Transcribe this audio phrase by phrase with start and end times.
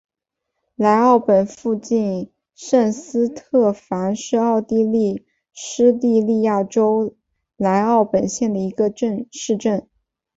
[0.75, 7.15] 莱奥本附近圣斯特凡是奥地利施蒂利亚州
[7.55, 8.91] 莱奥本县的一个
[9.31, 9.87] 市镇。